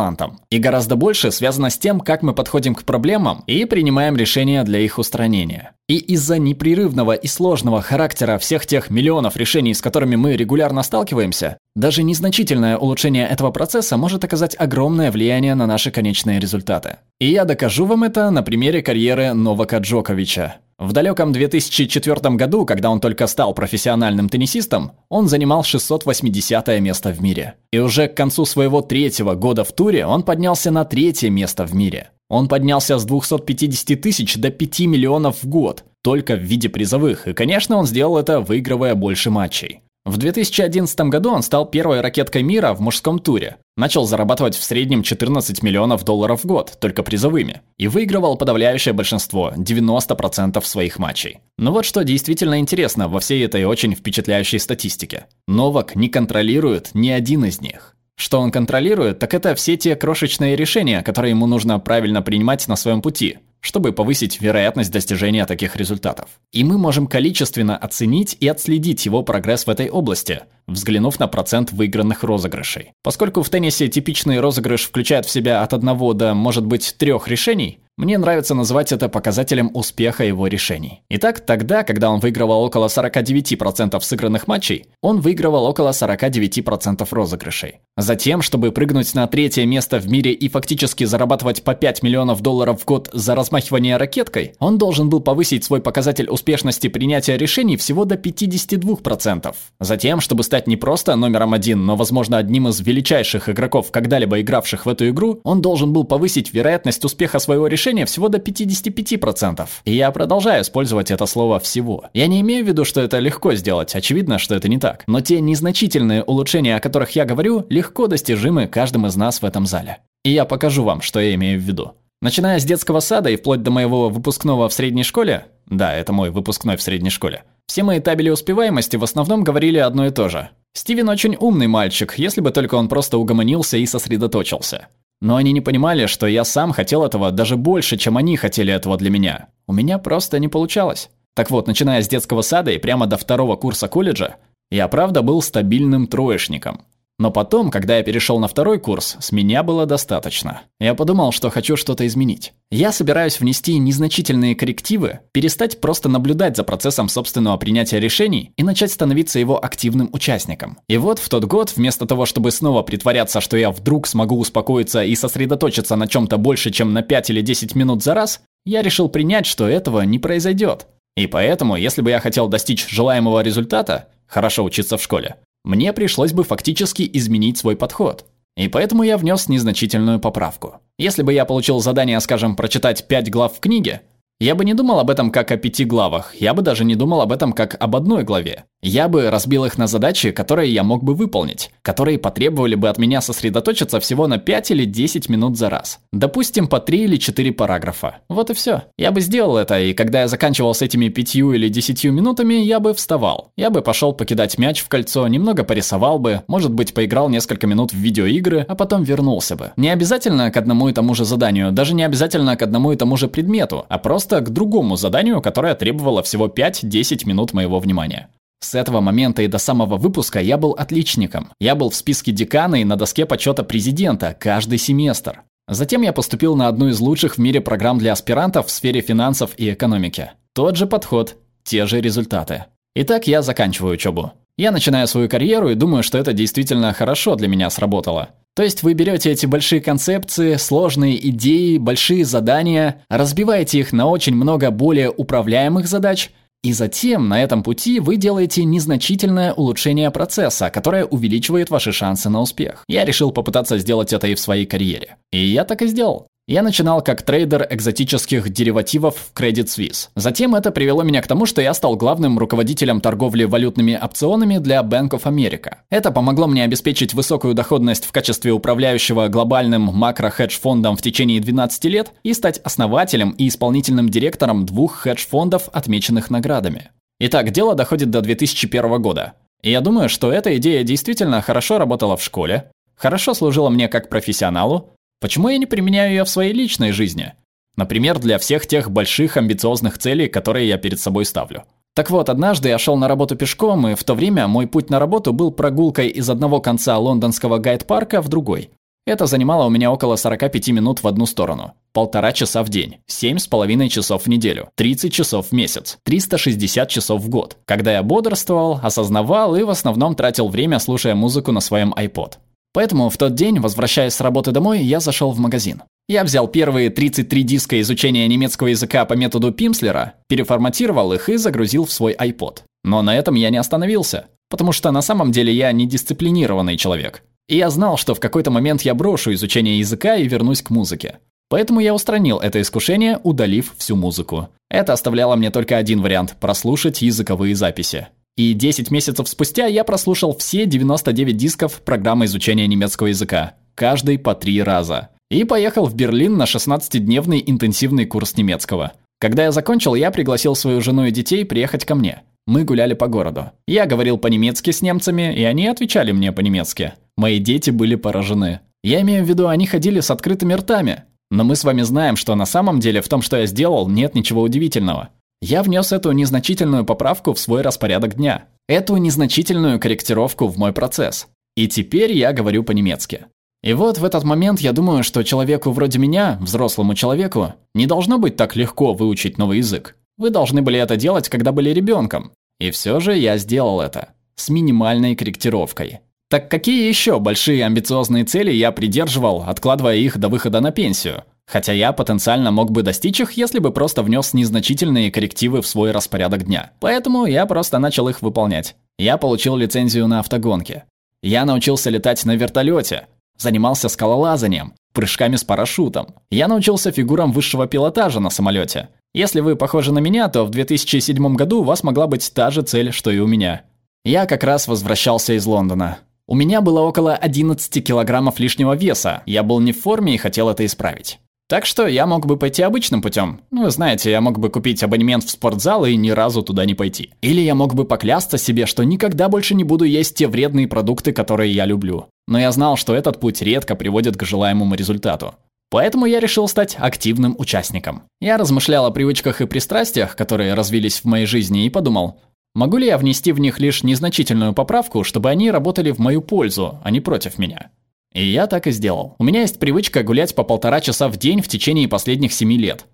И 0.51 0.59
гораздо 0.59 0.97
больше 0.97 1.31
связано 1.31 1.71
с 1.71 1.79
тем, 1.79 2.01
как 2.01 2.23
мы 2.23 2.35
подходим 2.35 2.75
к 2.75 2.85
проблемам 2.85 3.45
и 3.47 3.65
принимаем 3.65 4.17
решения 4.17 4.65
для 4.65 4.81
их 4.81 4.99
устранения. 4.99 5.73
И 5.89 5.97
из-за 5.97 6.39
непрерывного 6.39 7.13
и 7.13 7.27
сложного 7.27 7.81
характера 7.81 8.39
всех 8.39 8.67
тех 8.67 8.91
миллионов 8.91 9.37
решений, 9.37 9.75
с 9.75 9.81
которыми 9.81 10.17
мы 10.17 10.37
регулярно 10.37 10.83
сталкиваемся, 10.83 11.59
даже 11.79 12.03
незначительное 12.03 12.77
улучшение 12.77 13.27
этого 13.29 13.53
процесса 13.53 13.97
может 13.97 14.25
оказать 14.25 14.57
огромное 14.59 15.13
влияние 15.13 15.55
на 15.55 15.67
наши 15.67 15.93
конечные 15.93 16.41
результаты. 16.41 16.97
И 17.21 17.31
я 17.31 17.45
докажу 17.45 17.87
вам 17.87 18.03
это 18.03 18.31
на 18.31 18.43
примере 18.43 18.83
карьеры 18.83 19.33
Новака 19.33 19.79
Джоковича. 19.79 20.57
В 20.77 20.93
далеком 20.93 21.33
2004 21.33 22.35
году, 22.37 22.65
когда 22.65 22.91
он 22.91 23.01
только 23.01 23.29
стал 23.29 23.55
профессиональным 23.55 24.29
теннисистом, 24.29 24.93
он 25.09 25.29
занимал 25.29 25.63
680 25.63 26.81
место 26.81 27.11
в 27.11 27.21
мире. 27.21 27.55
И 27.73 27.79
уже 27.79 28.09
к 28.09 28.17
концу 28.17 28.45
своего 28.45 28.83
третьего 28.83 29.35
года 29.35 29.63
в 29.63 29.73
туре 29.73 30.05
он 30.05 30.25
поднялся 30.25 30.73
на 30.73 30.85
третье 30.85 31.31
место 31.31 31.65
в 31.65 31.75
мире. 31.75 32.11
Он 32.29 32.49
поднялся 32.49 32.99
с 32.99 33.05
250 33.05 34.01
тысяч 34.01 34.37
до 34.37 34.51
5 34.51 34.81
миллионов 34.81 35.43
в 35.43 35.49
год, 35.49 35.85
только 36.03 36.35
в 36.35 36.41
виде 36.41 36.69
призовых, 36.69 37.27
и, 37.29 37.35
конечно, 37.35 37.77
он 37.77 37.87
сделал 37.87 38.19
это, 38.19 38.41
выигрывая 38.41 38.95
больше 38.95 39.31
матчей. 39.31 39.81
В 40.09 40.17
2011 40.17 40.99
году 41.11 41.33
он 41.33 41.43
стал 41.43 41.67
первой 41.67 42.01
ракеткой 42.01 42.43
мира 42.43 42.73
в 42.73 42.81
мужском 42.81 43.19
туре. 43.19 43.59
Начал 43.77 44.07
зарабатывать 44.07 44.57
в 44.57 44.65
среднем 44.65 45.03
14 45.03 45.63
миллионов 45.63 46.03
долларов 46.03 46.45
в 46.45 46.47
год, 46.47 46.79
только 46.81 47.03
призовыми. 47.03 47.61
И 47.77 47.89
выигрывал 47.89 48.39
подавляющее 48.39 48.95
большинство, 48.95 49.53
90% 49.55 50.65
своих 50.65 50.99
матчей. 50.99 51.41
Но 51.59 51.73
вот 51.73 51.85
что 51.85 52.05
действительно 52.05 52.59
интересно 52.59 53.07
во 53.07 53.21
всей 53.21 53.45
этой 53.45 53.67
очень 53.67 53.95
впечатляющей 53.95 54.59
статистике. 54.59 55.27
Новак 55.47 55.95
не 55.95 56.09
контролирует 56.09 56.89
ни 56.95 57.11
один 57.11 57.45
из 57.45 57.61
них. 57.61 57.95
Что 58.17 58.41
он 58.41 58.51
контролирует, 58.51 59.19
так 59.19 59.35
это 59.35 59.55
все 59.57 59.77
те 59.77 59.95
крошечные 59.95 60.57
решения, 60.57 61.03
которые 61.03 61.33
ему 61.33 61.47
нужно 61.47 61.79
правильно 61.79 62.23
принимать 62.23 62.67
на 62.67 62.77
своем 62.77 63.03
пути 63.03 63.41
чтобы 63.61 63.93
повысить 63.93 64.41
вероятность 64.41 64.93
достижения 64.93 65.45
таких 65.47 65.77
результатов. 65.77 66.29
И 66.53 66.65
мы 66.65 66.79
можем 66.79 67.07
количественно 67.07 67.77
оценить 67.77 68.37
и 68.41 68.49
отследить 68.49 69.07
его 69.07 69.23
прогресс 69.23 69.67
в 69.67 69.71
этой 69.71 69.91
области, 69.91 70.43
взглянув 70.67 71.19
на 71.19 71.29
процент 71.29 71.73
выигранных 71.73 72.23
розыгрышей. 72.23 72.93
Поскольку 73.03 73.43
в 73.43 73.51
теннисе 73.51 73.89
типичный 73.89 74.41
розыгрыш 74.41 74.85
включает 74.85 75.27
в 75.27 75.31
себя 75.31 75.63
от 75.63 75.73
одного 75.73 76.13
до, 76.13 76.35
может 76.35 76.65
быть, 76.65 76.95
трех 76.99 77.29
решений, 77.29 77.81
мне 77.99 78.17
нравится 78.17 78.55
называть 78.55 78.93
это 78.93 79.09
показателем 79.09 79.73
успеха 79.75 80.23
его 80.23 80.47
решений. 80.47 81.03
Итак, 81.09 81.41
тогда, 81.41 81.83
когда 81.83 82.11
он 82.11 82.21
выигрывал 82.21 82.63
около 82.63 82.87
49% 82.87 84.01
сыгранных 84.01 84.47
матчей, 84.47 84.87
он 85.03 85.21
выигрывал 85.21 85.65
около 85.65 85.91
49% 85.91 87.05
розыгрышей. 87.11 87.81
Затем, 87.97 88.41
чтобы 88.41 88.71
прыгнуть 88.71 89.13
на 89.15 89.27
третье 89.27 89.67
место 89.67 89.99
в 89.99 90.09
мире 90.09 90.31
и 90.31 90.49
фактически 90.49 91.03
зарабатывать 91.03 91.65
по 91.65 91.75
5 91.75 92.05
миллионов 92.05 92.41
долларов 92.41 92.83
в 92.83 92.85
год 92.85 93.11
за 93.13 93.35
размахивание 93.35 93.97
ракеткой, 93.97 94.55
он 94.61 94.79
должен 94.79 95.11
был 95.11 95.19
повысить 95.19 95.65
свой 95.65 95.81
показатель 95.81 96.31
успешности 96.31 96.87
принятия 96.87 97.37
решений 97.37 97.77
всего 97.77 98.05
до 98.05 98.15
52%. 98.15 99.53
Затем, 99.81 100.21
чтобы 100.21 100.45
стать 100.45 100.69
не 100.69 100.77
просто 100.77 101.17
номером 101.17 101.53
один, 101.53 101.85
но, 101.85 101.97
возможно, 101.97 102.39
одним 102.39 102.69
из 102.69 102.79
величайших 102.79 103.49
игроков, 103.49 103.91
когда-либо 103.91 104.41
игравших 104.41 104.87
в 104.87 104.89
эту 104.89 105.09
игру, 105.09 105.41
он 105.43 105.61
должен 105.61 105.93
был 105.93 106.05
повысить 106.05 106.55
вероятность 106.55 107.05
успеха 107.05 107.41
своего 107.41 107.67
решения 107.67 107.88
решения 107.89 108.05
всего 108.05 108.29
до 108.29 108.39
55%. 108.39 109.67
И 109.85 109.95
я 109.95 110.11
продолжаю 110.11 110.63
использовать 110.63 111.11
это 111.11 111.25
слово 111.25 111.59
«всего». 111.59 112.05
Я 112.13 112.27
не 112.27 112.43
имею 112.43 112.65
в 112.65 112.69
виду, 112.69 112.85
что 112.85 113.01
это 113.01 113.19
легко 113.19 113.55
сделать, 113.55 113.95
очевидно, 113.95 114.39
что 114.39 114.55
это 114.55 114.69
не 114.69 114.79
так. 114.79 115.05
Но 115.07 115.23
те 115.23 115.41
незначительные 115.41 116.23
улучшения, 116.23 116.77
о 116.77 116.81
которых 116.81 117.17
я 117.17 117.25
говорю, 117.25 117.65
легко 117.71 118.07
достижимы 118.07 118.67
каждым 118.67 119.07
из 119.07 119.17
нас 119.17 119.41
в 119.41 119.45
этом 119.47 119.67
зале. 119.67 119.99
И 120.23 120.31
я 120.31 120.45
покажу 120.45 120.85
вам, 120.85 121.01
что 121.01 121.19
я 121.19 121.35
имею 121.35 121.59
в 121.59 121.63
виду. 121.63 121.93
Начиная 122.21 122.59
с 122.59 122.65
детского 122.65 123.01
сада 123.01 123.31
и 123.31 123.37
вплоть 123.37 123.63
до 123.63 123.71
моего 123.71 124.11
выпускного 124.11 124.69
в 124.69 124.73
средней 124.73 125.05
школе, 125.05 125.47
да, 125.67 125.95
это 125.95 126.13
мой 126.13 126.31
выпускной 126.31 126.77
в 126.77 126.83
средней 126.83 127.11
школе, 127.11 127.45
все 127.67 127.85
мои 127.85 128.01
табели 128.01 128.29
успеваемости 128.29 128.97
в 128.97 129.05
основном 129.05 129.45
говорили 129.45 129.79
одно 129.79 130.07
и 130.07 130.11
то 130.11 130.29
же. 130.29 130.51
Стивен 130.75 131.09
очень 131.09 131.37
умный 131.39 131.69
мальчик, 131.69 132.15
если 132.19 132.41
бы 132.41 132.51
только 132.51 132.75
он 132.75 132.89
просто 132.89 133.19
угомонился 133.19 133.79
и 133.79 133.87
сосредоточился. 133.87 134.89
Но 135.21 135.37
они 135.37 135.53
не 135.53 135.61
понимали, 135.61 136.07
что 136.07 136.27
я 136.27 136.45
сам 136.45 136.73
хотел 136.73 137.05
этого 137.05 137.33
даже 137.33 137.57
больше, 137.57 137.97
чем 137.97 138.17
они 138.17 138.37
хотели 138.37 138.73
этого 138.73 138.97
для 138.97 139.11
меня. 139.11 139.49
У 139.67 139.73
меня 139.73 139.99
просто 139.99 140.39
не 140.39 140.49
получалось. 140.49 141.11
Так 141.35 141.51
вот, 141.51 141.67
начиная 141.67 142.03
с 142.03 142.09
детского 142.09 142.43
сада 142.43 142.71
и 142.71 142.79
прямо 142.79 143.07
до 143.07 143.17
второго 143.17 143.57
курса 143.57 143.89
колледжа, 143.89 144.37
я 144.71 144.87
правда 144.89 145.23
был 145.23 145.43
стабильным 145.43 146.07
троечником. 146.07 146.83
Но 147.19 147.33
потом, 147.33 147.73
когда 147.73 147.97
я 147.97 148.05
перешел 148.05 148.39
на 148.39 148.47
второй 148.47 148.79
курс, 148.79 149.17
с 149.19 149.33
меня 149.33 149.65
было 149.65 149.87
достаточно. 149.87 150.63
Я 150.79 150.95
подумал, 150.95 151.33
что 151.33 151.51
хочу 151.51 151.77
что-то 151.77 152.07
изменить. 152.07 152.53
Я 152.71 152.93
собираюсь 152.93 153.41
внести 153.41 153.77
незначительные 153.77 154.55
коррективы, 154.55 155.21
перестать 155.33 155.81
просто 155.81 156.09
наблюдать 156.09 156.57
за 156.57 156.63
процессом 156.63 157.09
собственного 157.09 157.57
принятия 157.57 157.99
решений 157.99 158.53
и 158.57 158.63
начать 158.63 158.93
становиться 158.93 159.41
его 159.41 159.63
активным 159.63 160.11
участником. 160.13 160.79
И 160.89 160.97
вот 160.97 161.19
в 161.19 161.29
тот 161.29 161.45
год, 161.47 161.73
вместо 161.75 162.07
того, 162.07 162.25
чтобы 162.25 162.53
снова 162.53 162.83
притворяться, 162.83 163.41
что 163.41 163.57
я 163.57 163.73
вдруг 163.73 164.07
смогу 164.07 164.39
успокоиться 164.39 165.03
и 165.03 165.17
сосредоточиться 165.17 165.97
на 165.97 166.07
чем-то 166.07 166.39
больше, 166.39 166.71
чем 166.71 166.93
на 166.93 167.03
5 167.03 167.31
или 167.31 167.41
10 167.41 167.75
минут 167.75 168.05
за 168.05 168.15
раз, 168.15 168.43
я 168.65 168.81
решил 168.81 169.09
принять, 169.09 169.47
что 169.47 169.67
этого 169.67 170.03
не 170.03 170.21
произойдет. 170.21 170.87
И 171.17 171.27
поэтому, 171.27 171.75
если 171.75 172.01
бы 172.01 172.11
я 172.11 172.21
хотел 172.21 172.47
достичь 172.47 172.89
желаемого 172.89 173.41
результата, 173.41 174.07
хорошо 174.29 174.63
учиться 174.63 174.97
в 174.97 175.03
школе, 175.03 175.37
мне 175.65 175.93
пришлось 175.93 176.33
бы 176.33 176.45
фактически 176.45 177.09
изменить 177.13 177.59
свой 177.59 177.77
подход. 177.77 178.27
И 178.57 178.69
поэтому 178.69 179.05
я 179.05 179.17
внес 179.17 179.49
незначительную 179.49 180.19
поправку. 180.19 180.81
Если 180.99 181.23
бы 181.23 181.33
я 181.33 181.45
получил 181.45 181.81
задание, 181.81 182.19
скажем, 182.21 182.57
прочитать 182.57 183.07
5 183.07 183.31
глав 183.31 183.57
в 183.57 183.61
книге, 183.61 184.03
я 184.41 184.55
бы 184.55 184.65
не 184.65 184.75
думал 184.75 184.99
об 185.01 185.11
этом 185.11 185.31
как 185.31 185.51
о 185.51 185.57
пяти 185.57 185.85
главах, 185.85 186.35
я 186.37 186.55
бы 186.55 186.63
даже 186.63 186.85
не 186.85 186.95
думал 186.95 187.21
об 187.21 187.33
этом 187.33 187.53
как 187.53 187.77
об 187.81 187.97
одной 187.97 188.23
главе. 188.25 188.65
Я 188.81 189.09
бы 189.09 189.29
разбил 189.29 189.65
их 189.65 189.77
на 189.77 189.89
задачи, 189.89 190.31
которые 190.31 190.73
я 190.73 190.85
мог 190.85 191.03
бы 191.03 191.15
выполнить, 191.15 191.73
которые 191.83 192.17
потребовали 192.17 192.77
бы 192.77 192.89
от 192.89 192.97
меня 192.97 193.21
сосредоточиться 193.21 193.99
всего 193.99 194.29
на 194.29 194.39
5 194.39 194.71
или 194.71 194.85
10 194.85 195.29
минут 195.29 195.59
за 195.59 195.69
раз. 195.69 195.99
Допустим, 196.13 196.69
по 196.69 196.79
3 196.79 197.01
или 197.01 197.17
4 197.17 197.53
параграфа. 197.53 198.19
Вот 198.29 198.51
и 198.51 198.55
все. 198.55 198.85
Я 198.97 199.11
бы 199.11 199.21
сделал 199.21 199.57
это, 199.57 199.81
и 199.81 199.95
когда 199.95 200.21
я 200.21 200.29
заканчивал 200.29 200.75
с 200.75 200.83
этими 200.83 201.09
5 201.09 201.35
или 201.35 201.69
10 201.69 202.05
минутами, 202.05 202.55
я 202.55 202.79
бы 202.79 202.95
вставал. 202.95 203.51
Я 203.57 203.71
бы 203.71 203.83
пошел 203.83 204.13
покидать 204.13 204.59
мяч 204.59 204.81
в 204.81 204.89
кольцо, 204.89 205.27
немного 205.27 205.65
порисовал 205.65 206.21
бы, 206.21 206.43
может 206.47 206.73
быть, 206.73 206.95
поиграл 206.95 207.29
несколько 207.29 207.67
минут 207.67 207.93
в 207.93 207.97
видеоигры, 207.97 208.65
а 208.69 208.77
потом 208.77 209.03
вернулся 209.03 209.57
бы. 209.57 209.73
Не 209.77 209.91
обязательно 209.91 210.53
к 210.53 210.57
одному 210.57 210.89
и 210.89 210.93
тому 210.93 211.17
же 211.17 211.25
заданию, 211.25 211.73
даже 211.73 211.95
не 211.95 212.05
обязательно 212.05 212.57
к 212.57 212.63
одному 212.63 212.93
и 212.93 212.97
тому 212.97 213.17
же 213.17 213.27
предмету, 213.27 213.87
а 213.89 213.99
просто 213.99 214.41
к 214.41 214.51
другому 214.51 214.95
заданию, 214.95 215.43
которое 215.43 215.75
требовало 215.75 216.23
всего 216.23 216.47
5-10 216.47 217.27
минут 217.27 217.53
моего 217.55 217.81
внимания. 217.81 218.29
С 218.61 218.75
этого 218.75 219.01
момента 219.01 219.43
и 219.43 219.47
до 219.47 219.59
самого 219.59 219.97
выпуска 219.97 220.41
я 220.41 220.59
был 220.59 220.73
отличником. 220.73 221.53
Я 221.61 221.75
был 221.75 221.91
в 221.91 221.95
списке 221.95 222.33
декана 222.33 222.77
и 222.77 222.85
на 222.85 222.97
доске 222.97 223.25
почета 223.25 223.63
президента 223.63 224.37
каждый 224.39 224.79
семестр. 224.79 225.43
Затем 225.69 226.03
я 226.03 226.13
поступил 226.13 226.57
на 226.57 226.69
одну 226.69 226.89
из 226.89 226.99
лучших 226.99 227.37
в 227.37 227.39
мире 227.39 227.61
программ 227.61 227.99
для 227.99 228.13
аспирантов 228.13 228.67
в 228.67 228.71
сфере 228.71 229.01
финансов 229.01 229.51
и 229.57 229.73
экономики. 229.73 230.33
Тот 230.55 230.77
же 230.77 230.87
подход, 230.87 231.37
те 231.63 231.87
же 231.87 232.01
результаты. 232.01 232.65
Итак, 232.97 233.27
я 233.27 233.43
заканчиваю 233.43 233.95
учебу. 233.95 234.33
Я 234.57 234.73
начинаю 234.73 235.07
свою 235.07 235.29
карьеру 235.29 235.71
и 235.71 235.75
думаю, 235.75 236.03
что 236.03 236.19
это 236.19 236.33
действительно 236.33 236.93
хорошо 236.93 237.37
для 237.37 237.47
меня 237.47 237.71
сработало. 237.71 238.31
То 238.57 238.65
есть 238.65 238.83
вы 238.83 238.95
берете 238.95 239.31
эти 239.31 239.47
большие 239.47 239.81
концепции, 239.81 240.57
сложные 240.57 241.29
идеи, 241.29 241.79
большие 241.79 242.25
задания, 242.25 243.05
разбиваете 243.09 243.79
их 243.79 243.93
на 243.93 244.07
очень 244.07 244.35
много 244.35 244.73
более 244.73 245.11
управляемых 245.11 245.87
задач– 245.87 246.33
и 246.69 246.73
затем 246.75 247.31
на 247.31 247.43
этом 247.43 247.63
пути 247.63 247.99
вы 247.99 248.17
делаете 248.17 248.63
незначительное 248.63 249.55
улучшение 249.55 250.11
процесса, 250.11 250.69
которое 250.69 251.07
увеличивает 251.07 251.71
ваши 251.71 251.93
шансы 251.93 252.29
на 252.29 252.43
успех. 252.43 252.85
Я 252.87 253.07
решил 253.07 253.31
попытаться 253.31 253.79
сделать 253.79 254.13
это 254.13 254.27
и 254.27 254.35
в 254.35 254.41
своей 254.41 254.67
карьере. 254.67 255.17
И 255.33 255.39
я 255.39 255.65
так 255.65 255.81
и 255.81 255.87
сделал. 255.87 256.27
Я 256.49 256.63
начинал 256.63 257.03
как 257.03 257.21
трейдер 257.21 257.67
экзотических 257.69 258.49
деривативов 258.49 259.17
в 259.17 259.39
Credit 259.39 259.67
Suisse. 259.67 260.09
Затем 260.17 260.55
это 260.55 260.71
привело 260.71 261.03
меня 261.03 261.21
к 261.21 261.27
тому, 261.27 261.45
что 261.45 261.61
я 261.61 261.75
стал 261.75 261.95
главным 261.95 262.39
руководителем 262.39 263.03
торговли 263.03 263.45
валютными 263.45 264.01
опционами 264.03 264.57
для 264.57 264.81
Bank 264.81 265.11
of 265.11 265.25
America. 265.25 265.75
Это 265.91 266.11
помогло 266.11 266.47
мне 266.47 266.65
обеспечить 266.65 267.13
высокую 267.13 267.53
доходность 267.53 268.07
в 268.07 268.13
качестве 268.13 268.53
управляющего 268.53 269.29
глобальным 269.29 269.91
макро-хедж-фондом 269.93 270.97
в 270.97 271.03
течение 271.03 271.39
12 271.39 271.85
лет 271.85 272.13
и 272.23 272.33
стать 272.33 272.61
основателем 272.65 273.33
и 273.33 273.49
исполнительным 273.49 274.09
директором 274.09 274.65
двух 274.65 275.01
хедж-фондов, 275.01 275.69
отмеченных 275.75 276.31
наградами. 276.31 276.93
Итак, 277.21 277.51
дело 277.51 277.75
доходит 277.75 278.09
до 278.09 278.23
2001 278.23 279.03
года. 279.03 279.35
И 279.61 279.71
я 279.71 279.83
думаю, 279.83 280.09
что 280.09 280.33
эта 280.33 280.57
идея 280.57 280.83
действительно 280.83 281.43
хорошо 281.43 281.77
работала 281.77 282.17
в 282.17 282.25
школе, 282.25 282.71
хорошо 282.97 283.35
служила 283.35 283.69
мне 283.69 283.89
как 283.89 284.09
профессионалу, 284.09 284.95
Почему 285.21 285.49
я 285.49 285.59
не 285.59 285.67
применяю 285.67 286.11
ее 286.11 286.25
в 286.25 286.29
своей 286.29 286.53
личной 286.53 286.93
жизни? 286.93 287.33
Например, 287.77 288.19
для 288.19 288.39
всех 288.39 288.67
тех 288.67 288.91
больших 288.91 289.37
амбициозных 289.37 289.99
целей, 289.99 290.29
которые 290.29 290.69
я 290.69 290.79
перед 290.79 291.01
собой 291.01 291.25
ставлю. 291.25 291.65
Так 291.95 292.11
вот, 292.11 292.29
однажды 292.29 292.69
я 292.69 292.79
шел 292.79 292.97
на 292.97 293.09
работу 293.09 293.35
пешком, 293.35 293.89
и 293.89 293.97
в 293.97 294.05
то 294.05 294.15
время 294.15 294.47
мой 294.47 294.69
путь 294.69 294.91
на 294.91 295.01
работу 295.01 295.33
был 295.33 295.51
прогулкой 295.51 296.09
из 296.09 296.31
одного 296.31 296.61
конца 296.61 296.97
лондонского 296.99 297.59
гайд-парка 297.59 298.23
в 298.23 298.29
другой. 298.29 298.71
Это 299.09 299.27
занимало 299.27 299.65
у 299.67 299.71
меня 299.71 299.91
около 299.91 300.17
45 300.17 300.69
минут 300.69 301.03
в 301.03 301.09
одну 301.09 301.27
сторону. 301.27 301.73
Полтора 301.93 302.33
часа 302.33 302.63
в 302.63 302.69
день, 302.69 302.99
семь 303.07 303.39
с 303.39 303.49
половиной 303.49 303.89
часов 303.89 304.25
в 304.25 304.27
неделю, 304.29 304.69
30 304.77 305.13
часов 305.13 305.49
в 305.49 305.53
месяц, 305.53 305.99
360 306.05 306.89
часов 306.89 307.23
в 307.23 307.29
год. 307.29 307.57
Когда 307.65 307.95
я 307.95 308.03
бодрствовал, 308.03 308.79
осознавал 308.83 309.57
и 309.57 309.63
в 309.65 309.71
основном 309.71 310.15
тратил 310.15 310.49
время, 310.49 310.79
слушая 310.79 311.15
музыку 311.15 311.53
на 311.53 311.61
своем 311.61 311.95
iPod. 311.95 312.35
Поэтому 312.79 313.11
в 313.11 313.17
тот 313.17 313.35
день, 313.35 313.59
возвращаясь 313.59 314.15
с 314.15 314.21
работы 314.21 314.53
домой, 314.53 314.79
я 314.85 315.01
зашел 315.01 315.33
в 315.33 315.41
магазин. 315.41 315.83
Я 316.09 316.23
взял 316.23 316.47
первые 316.47 316.91
33 316.91 317.43
диска 317.43 317.81
изучения 317.81 318.29
немецкого 318.29 318.69
языка 318.69 319.05
по 319.05 319.15
методу 319.15 319.51
Пимслера, 319.51 320.15
переформатировал 320.29 321.13
их 321.13 321.29
и 321.29 321.39
загрузил 321.39 321.87
в 321.87 321.91
свой 321.91 322.15
iPod. 322.15 322.59
Но 322.85 323.03
на 323.03 323.17
этом 323.17 323.35
я 323.35 323.51
не 323.51 323.57
остановился, 323.57 324.27
потому 324.49 324.71
что 324.71 324.93
на 324.93 325.03
самом 325.03 325.33
деле 325.33 325.53
я 325.53 325.73
не 325.73 325.89
дисциплинированный 325.89 326.77
человек. 326.77 327.25
И 327.49 327.57
я 327.57 327.69
знал, 327.69 327.97
что 327.97 328.15
в 328.15 328.21
какой-то 328.21 328.53
момент 328.53 328.83
я 328.83 328.95
брошу 328.95 329.33
изучение 329.33 329.81
языка 329.81 330.15
и 330.15 330.29
вернусь 330.29 330.63
к 330.63 330.71
музыке. 330.71 331.19
Поэтому 331.49 331.81
я 331.81 331.93
устранил 331.93 332.39
это 332.39 332.61
искушение, 332.61 333.19
удалив 333.25 333.75
всю 333.77 333.97
музыку. 333.97 334.51
Это 334.71 334.93
оставляло 334.93 335.35
мне 335.35 335.51
только 335.51 335.79
один 335.79 336.01
вариант– 336.01 336.37
прослушать 336.41 337.03
языковые 337.03 337.57
записи. 337.57 338.07
И 338.39 338.55
10 338.55 338.93
месяцев 338.93 339.29
спустя 339.29 339.67
я 339.67 339.83
прослушал 339.83 340.37
все 340.39 340.65
99 340.65 341.37
дисков 341.37 341.83
программы 341.85 342.27
изучения 342.27 342.69
немецкого 342.69 343.09
языка, 343.09 343.55
каждый 343.75 344.17
по 344.17 344.37
три 344.37 344.63
раза. 344.63 345.09
И 345.29 345.43
поехал 345.43 345.87
в 345.87 345.97
Берлин 345.97 346.37
на 346.37 346.45
16-дневный 346.45 347.43
интенсивный 347.45 348.07
курс 348.07 348.37
немецкого. 348.37 348.93
Когда 349.19 349.43
я 349.43 349.51
закончил, 349.51 349.97
я 349.97 350.13
пригласил 350.13 350.55
свою 350.55 350.81
жену 350.81 351.07
и 351.07 351.11
детей 351.11 351.45
приехать 351.45 351.85
ко 351.85 351.97
мне. 351.97 352.23
Мы 352.47 352.63
гуляли 352.63 352.95
по 352.95 353.09
городу. 353.09 353.51
Я 353.67 353.87
говорил 353.87 354.19
по-немецки 354.19 354.71
с 354.71 354.83
немцами, 354.83 355.35
и 355.35 355.43
они 355.43 355.67
отвечали 355.67 356.13
мне 356.13 356.31
по-немецки. 356.31 356.93
Мои 357.17 357.41
дети 357.41 357.71
были 357.71 357.97
поражены. 357.97 358.61
Я 358.85 359.01
имею 359.01 359.25
в 359.25 359.29
виду, 359.29 359.49
они 359.49 359.67
ходили 359.67 359.99
с 359.99 360.13
открытыми 360.13 360.55
ртами. 360.55 361.03
Но 361.33 361.43
мы 361.43 361.57
с 361.57 361.65
вами 361.65 361.83
знаем, 361.83 362.15
что 362.15 362.37
на 362.37 362.47
самом 362.47 362.79
деле 362.79 363.03
в 363.03 363.09
том, 363.09 363.21
что 363.21 363.37
я 363.37 363.47
сделал, 363.47 363.89
нет 363.89 364.15
ничего 364.15 364.43
удивительного. 364.43 365.09
Я 365.41 365.63
внес 365.63 365.93
эту 365.93 366.11
незначительную 366.13 366.85
поправку 366.85 367.33
в 367.33 367.39
свой 367.39 367.63
распорядок 367.63 368.17
дня, 368.17 368.47
эту 368.67 368.97
незначительную 368.97 369.79
корректировку 369.79 370.49
в 370.49 370.59
мой 370.59 370.73
процесс. 370.73 371.29
И 371.57 371.69
теперь 371.69 372.13
я 372.13 372.33
говорю 372.33 372.65
по-немецки. 372.65 373.27
И 373.63 373.73
вот 373.73 373.99
в 373.99 374.05
этот 374.05 374.25
момент 374.25 374.61
я 374.61 374.73
думаю, 374.73 375.03
что 375.03 375.25
человеку 375.25 375.71
вроде 375.71 375.99
меня, 375.99 376.39
взрослому 376.41 376.95
человеку, 376.95 377.55
не 377.75 377.87
должно 377.87 378.19
быть 378.19 378.37
так 378.37 378.57
легко 378.57 378.95
выучить 378.95 379.39
новый 379.39 379.59
язык. 379.59 379.97
Вы 380.17 380.31
должны 380.31 380.63
были 380.63 380.79
это 380.79 380.97
делать, 380.97 381.29
когда 381.29 381.53
были 381.53 381.71
ребенком. 381.71 382.33
И 382.59 382.71
все 382.73 382.99
же 382.99 383.17
я 383.17 383.39
сделал 383.39 383.81
это. 383.81 384.15
С 384.35 384.49
минимальной 384.49 385.15
корректировкой. 385.15 386.01
Так 386.29 386.51
какие 386.51 386.89
еще 386.89 387.19
большие 387.21 387.65
амбициозные 387.65 388.25
цели 388.25 388.53
я 388.53 388.71
придерживал, 388.71 389.45
откладывая 389.47 389.97
их 389.97 390.19
до 390.19 390.29
выхода 390.29 390.61
на 390.61 390.73
пенсию? 390.73 391.25
Хотя 391.49 391.73
я 391.73 391.93
потенциально 391.93 392.51
мог 392.51 392.71
бы 392.71 392.83
достичь 392.83 393.21
их, 393.21 393.33
если 393.33 393.59
бы 393.59 393.73
просто 393.73 394.03
внес 394.03 394.35
незначительные 394.35 395.11
коррективы 395.11 395.63
в 395.63 395.67
свой 395.67 395.93
распорядок 395.93 396.45
дня. 396.45 396.73
Поэтому 396.79 397.25
я 397.25 397.47
просто 397.47 397.79
начал 397.79 398.07
их 398.09 398.21
выполнять. 398.21 398.77
Я 398.99 399.17
получил 399.17 399.57
лицензию 399.57 400.07
на 400.09 400.21
автогонки. 400.21 400.85
Я 401.23 401.47
научился 401.47 401.89
летать 401.89 402.23
на 402.27 402.37
вертолете. 402.37 403.07
Занимался 403.39 403.89
скалолазанием, 403.89 404.75
прыжками 404.93 405.37
с 405.37 405.45
парашютом. 405.45 406.09
Я 406.31 406.49
научился 406.49 406.93
фигурам 406.93 407.33
высшего 407.33 407.67
пилотажа 407.67 408.21
на 408.21 408.29
самолете. 408.29 408.91
Если 409.15 409.41
вы 409.41 409.57
похожи 409.57 409.91
на 409.91 410.01
меня, 410.01 410.29
то 410.29 410.45
в 410.45 410.51
2007 410.51 411.35
году 411.35 411.61
у 411.61 411.65
вас 411.65 411.83
могла 411.83 412.07
быть 412.09 412.31
та 412.35 412.51
же 412.51 412.61
цель, 412.61 412.93
что 412.93 413.11
и 413.11 413.21
у 413.21 413.27
меня. 413.27 413.63
Я 414.05 414.27
как 414.27 414.45
раз 414.45 414.69
возвращался 414.69 415.33
из 415.33 415.47
Лондона. 415.47 415.99
У 416.27 416.35
меня 416.35 416.61
было 416.61 416.81
около 416.81 417.15
11 417.15 417.83
килограммов 417.83 418.39
лишнего 418.39 418.77
веса. 418.77 419.23
Я 419.25 419.43
был 419.43 419.61
не 419.61 419.73
в 419.73 419.81
форме 419.81 420.15
и 420.15 420.19
хотел 420.19 420.51
это 420.51 420.67
исправить. 420.67 421.19
Так 421.49 421.65
что 421.65 421.87
я 421.87 422.07
мог 422.07 422.27
бы 422.27 422.37
пойти 422.37 422.63
обычным 422.63 423.01
путем. 423.01 423.41
Ну, 423.51 423.71
знаете, 423.71 424.11
я 424.11 424.21
мог 424.21 424.39
бы 424.39 424.51
купить 424.51 424.83
абонемент 424.83 425.25
в 425.25 425.31
спортзал 425.31 425.87
и 425.87 425.97
ни 425.97 426.11
разу 426.11 426.43
туда 426.43 426.67
не 426.67 426.75
пойти. 426.75 427.11
Или 427.23 427.41
я 427.41 427.55
мог 427.55 427.75
бы 427.75 427.87
поклясться 427.87 428.37
себе, 428.37 428.67
что 428.67 428.85
никогда 428.85 429.31
больше 429.31 429.55
не 429.55 429.65
буду 429.65 429.87
есть 429.87 430.15
те 430.15 430.29
вредные 430.29 430.69
продукты, 430.69 431.13
которые 431.13 431.51
я 431.51 431.65
люблю. 431.65 432.09
Но 432.27 432.39
я 432.39 432.53
знал, 432.53 432.77
что 432.77 432.95
этот 432.95 433.19
путь 433.19 433.41
редко 433.41 433.77
приводит 433.77 434.19
к 434.19 434.25
желаемому 434.25 434.75
результату. 434.75 435.37
Поэтому 435.71 436.05
я 436.05 436.21
решил 436.21 436.49
стать 436.49 436.77
активным 436.79 437.35
участником. 437.39 438.03
Я 438.21 438.37
размышлял 438.37 438.85
о 438.85 438.91
привычках 438.91 439.41
и 439.41 439.47
пристрастиях, 439.47 440.17
которые 440.17 440.53
развились 440.53 441.01
в 441.01 441.07
моей 441.07 441.25
жизни, 441.25 441.65
и 441.65 441.71
подумал, 441.71 442.21
могу 442.55 442.77
ли 442.77 442.87
я 442.87 442.99
внести 442.99 443.33
в 443.33 443.41
них 443.41 443.59
лишь 443.59 443.83
незначительную 443.83 444.53
поправку, 444.53 445.03
чтобы 445.03 445.31
они 445.31 445.51
работали 445.51 445.93
в 445.93 445.99
мою 445.99 446.21
пользу, 446.21 446.79
а 446.85 446.91
не 446.91 447.01
против 447.01 447.39
меня. 447.39 447.71
И 448.19 448.25
я 448.25 448.49
так 448.49 448.67
и 448.67 448.73
сделал. 448.73 449.15
У 449.21 449.23
меня 449.23 449.43
есть 449.43 449.61
привычка 449.61 450.03
гулять 450.03 450.35
по 450.35 450.43
полтора 450.43 450.81
часа 450.81 451.07
в 451.09 451.17
день 451.19 451.41
в 451.41 451.47
течение 451.47 451.87
последних 451.87 452.33
семи 452.33 452.59
лет. 452.59 452.87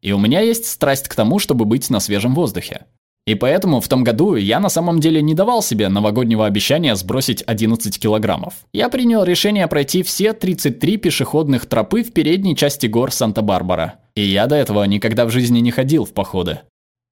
И 0.00 0.10
у 0.10 0.18
меня 0.18 0.40
есть 0.40 0.66
страсть 0.66 1.06
к 1.06 1.14
тому, 1.14 1.38
чтобы 1.38 1.66
быть 1.66 1.88
на 1.88 2.00
свежем 2.00 2.34
воздухе. 2.34 2.86
И 3.24 3.36
поэтому 3.36 3.80
в 3.80 3.86
том 3.86 4.02
году 4.02 4.34
я 4.34 4.58
на 4.58 4.68
самом 4.68 4.98
деле 4.98 5.22
не 5.22 5.34
давал 5.34 5.62
себе 5.62 5.88
новогоднего 5.88 6.46
обещания 6.46 6.96
сбросить 6.96 7.44
11 7.46 7.96
килограммов. 8.00 8.54
Я 8.72 8.88
принял 8.88 9.22
решение 9.22 9.68
пройти 9.68 10.02
все 10.02 10.32
33 10.32 10.96
пешеходных 10.96 11.66
тропы 11.66 12.02
в 12.02 12.12
передней 12.12 12.56
части 12.56 12.88
гор 12.88 13.12
Санта-Барбара. 13.12 14.00
И 14.16 14.22
я 14.22 14.48
до 14.48 14.56
этого 14.56 14.82
никогда 14.82 15.26
в 15.26 15.30
жизни 15.30 15.60
не 15.60 15.70
ходил 15.70 16.04
в 16.04 16.12
походы. 16.12 16.58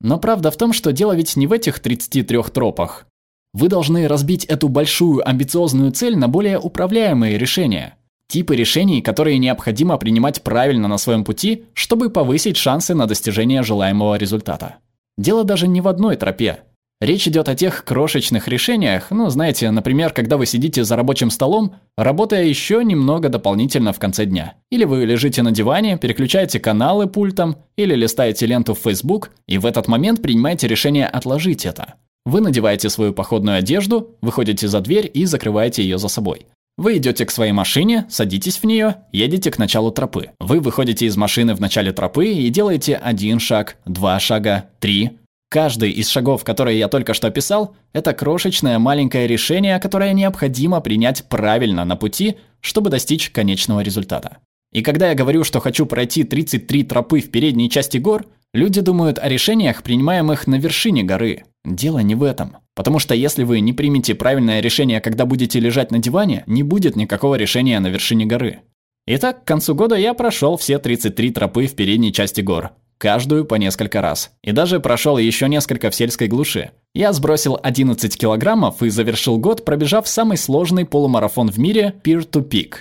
Но 0.01 0.19
правда 0.19 0.51
в 0.51 0.57
том, 0.57 0.73
что 0.73 0.91
дело 0.91 1.13
ведь 1.13 1.37
не 1.37 1.47
в 1.47 1.53
этих 1.53 1.79
33 1.79 2.43
тропах. 2.53 3.07
Вы 3.53 3.69
должны 3.69 4.07
разбить 4.07 4.45
эту 4.45 4.69
большую 4.69 5.29
амбициозную 5.29 5.91
цель 5.91 6.17
на 6.17 6.29
более 6.29 6.59
управляемые 6.59 7.37
решения. 7.37 7.97
Типы 8.29 8.55
решений, 8.55 9.03
которые 9.03 9.39
необходимо 9.39 9.97
принимать 9.99 10.43
правильно 10.43 10.87
на 10.87 10.99
своем 10.99 11.25
пути, 11.25 11.65
чтобы 11.75 12.11
повысить 12.11 12.57
шансы 12.57 12.95
на 12.95 13.07
достижение 13.07 13.65
желаемого 13.65 14.15
результата. 14.15 14.77
Дело 15.19 15.43
даже 15.43 15.67
не 15.67 15.81
в 15.81 15.89
одной 15.89 16.15
тропе. 16.15 16.61
Речь 17.01 17.27
идет 17.27 17.49
о 17.49 17.55
тех 17.57 17.85
крошечных 17.85 18.47
решениях, 18.47 19.11
ну, 19.11 19.31
знаете, 19.31 19.71
например, 19.71 20.13
когда 20.13 20.37
вы 20.37 20.47
сидите 20.47 20.85
за 20.85 20.97
рабочим 20.97 21.31
столом, 21.31 21.77
работая 21.97 22.45
еще 22.45 22.85
немного 22.85 23.31
дополнительно 23.31 23.93
в 23.93 23.99
конце 23.99 24.27
дня. 24.27 24.55
Или 24.71 24.85
вы 24.85 25.07
лежите 25.07 25.43
на 25.43 25.51
диване, 25.51 25.97
переключаете 25.97 26.61
каналы 26.61 27.07
пультом, 27.07 27.57
или 27.77 27.95
листаете 27.95 28.47
ленту 28.47 28.75
в 28.75 28.79
Facebook, 28.79 29.31
и 29.47 29.57
в 29.57 29.65
этот 29.65 29.89
момент 29.89 30.21
принимаете 30.23 30.69
решение 30.69 31.07
отложить 31.07 31.65
это. 31.65 31.95
Вы 32.25 32.41
надеваете 32.41 32.91
свою 32.91 33.13
походную 33.13 33.59
одежду, 33.59 34.17
выходите 34.21 34.69
за 34.69 34.81
дверь 34.81 35.11
и 35.13 35.25
закрываете 35.25 35.83
ее 35.83 35.99
за 35.99 36.09
собой. 36.09 36.47
Вы 36.77 36.97
идете 36.97 37.27
к 37.27 37.31
своей 37.31 37.53
машине, 37.53 38.07
садитесь 38.09 38.59
в 38.59 38.65
нее, 38.65 38.97
едете 39.13 39.51
к 39.51 39.59
началу 39.59 39.91
тропы. 39.91 40.31
Вы 40.39 40.61
выходите 40.61 41.07
из 41.07 41.17
машины 41.17 41.55
в 41.55 41.61
начале 41.61 41.93
тропы 41.93 42.29
и 42.29 42.49
делаете 42.51 42.97
один 42.97 43.39
шаг, 43.39 43.77
два 43.85 44.19
шага, 44.21 44.71
три, 44.79 45.19
Каждый 45.51 45.91
из 45.91 46.09
шагов, 46.09 46.45
которые 46.45 46.79
я 46.79 46.87
только 46.87 47.13
что 47.13 47.27
описал, 47.27 47.75
это 47.93 48.13
крошечное 48.13 48.79
маленькое 48.79 49.27
решение, 49.27 49.81
которое 49.81 50.13
необходимо 50.13 50.81
принять 50.81 51.25
правильно 51.29 51.85
на 51.85 51.97
пути, 51.97 52.37
чтобы 52.61 52.89
достичь 52.89 53.31
конечного 53.31 53.81
результата. 53.81 54.39
И 54.73 54.81
когда 54.83 55.09
я 55.09 55.17
говорю, 55.17 55.43
что 55.43 55.59
хочу 55.59 55.87
пройти 55.87 56.23
33 56.23 56.85
тропы 56.85 57.21
в 57.21 57.33
передней 57.33 57.69
части 57.69 57.99
гор, 57.99 58.27
люди 58.55 58.81
думают 58.81 59.19
о 59.19 59.29
решениях, 59.29 59.83
принимаемых 59.83 60.47
на 60.47 60.55
вершине 60.55 61.03
горы. 61.03 61.43
Дело 61.65 61.99
не 61.99 62.15
в 62.15 62.23
этом. 62.23 62.57
Потому 62.75 62.99
что 62.99 63.15
если 63.15 63.45
вы 63.45 63.61
не 63.61 63.73
примете 63.73 64.15
правильное 64.15 64.61
решение, 64.61 65.01
когда 65.01 65.27
будете 65.27 65.61
лежать 65.61 65.91
на 65.91 65.99
диване, 65.99 66.45
не 66.47 66.63
будет 66.63 66.97
никакого 66.97 67.35
решения 67.35 67.79
на 67.81 67.89
вершине 67.89 68.27
горы. 68.27 68.61
Итак, 69.07 69.45
к 69.45 69.47
концу 69.47 69.75
года 69.75 69.97
я 69.97 70.15
прошел 70.15 70.57
все 70.57 70.79
33 70.79 71.31
тропы 71.33 71.67
в 71.67 71.75
передней 71.75 72.13
части 72.13 72.41
гор 72.41 72.73
каждую 73.01 73.47
по 73.47 73.55
несколько 73.55 74.03
раз. 74.03 74.31
И 74.45 74.53
даже 74.53 74.79
прошел 74.79 75.17
еще 75.17 75.49
несколько 75.49 75.91
в 75.91 75.95
сельской 75.95 76.29
глуши. 76.29 76.71
Я 76.95 77.13
сбросил 77.13 77.59
11 77.61 78.17
килограммов 78.17 78.83
и 78.83 78.91
завершил 78.91 79.39
год, 79.39 79.65
пробежав 79.65 80.07
самый 80.07 80.37
сложный 80.37 80.85
полумарафон 80.85 81.51
в 81.51 81.59
мире 81.59 81.95
Peer 82.05 82.29
to 82.31 82.47
Peak. 82.47 82.75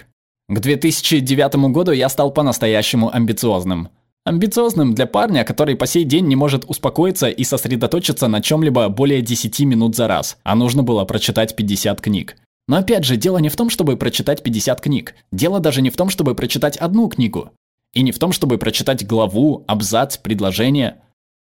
К 0.49 0.59
2009 0.59 1.71
году 1.71 1.91
я 1.91 2.09
стал 2.09 2.31
по-настоящему 2.31 3.09
амбициозным. 3.15 3.89
Амбициозным 4.29 4.93
для 4.93 5.07
парня, 5.07 5.43
который 5.43 5.75
по 5.75 5.87
сей 5.87 6.03
день 6.03 6.27
не 6.27 6.35
может 6.35 6.63
успокоиться 6.67 7.29
и 7.29 7.43
сосредоточиться 7.43 8.27
на 8.27 8.41
чем-либо 8.41 8.87
более 8.89 9.23
10 9.23 9.61
минут 9.61 9.95
за 9.95 10.07
раз, 10.07 10.37
а 10.43 10.55
нужно 10.55 10.83
было 10.83 11.03
прочитать 11.03 11.55
50 11.55 11.99
книг. 11.99 12.35
Но 12.67 12.77
опять 12.77 13.05
же, 13.05 13.17
дело 13.17 13.39
не 13.39 13.49
в 13.49 13.55
том, 13.55 13.71
чтобы 13.71 13.97
прочитать 13.97 14.43
50 14.43 14.81
книг. 14.81 15.15
Дело 15.31 15.59
даже 15.59 15.81
не 15.81 15.89
в 15.89 15.95
том, 15.95 16.11
чтобы 16.11 16.35
прочитать 16.35 16.77
одну 16.77 17.09
книгу. 17.09 17.49
И 17.95 18.03
не 18.03 18.11
в 18.11 18.19
том, 18.19 18.31
чтобы 18.31 18.59
прочитать 18.59 19.03
главу, 19.03 19.63
абзац, 19.65 20.17
предложение. 20.17 20.97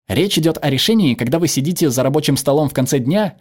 Речь 0.09 0.39
идет 0.39 0.57
о 0.63 0.71
решении, 0.71 1.13
когда 1.13 1.39
вы 1.39 1.49
сидите 1.49 1.91
за 1.91 2.03
рабочим 2.03 2.39
столом 2.39 2.71
в 2.71 2.73
конце 2.73 2.99
дня, 2.99 3.35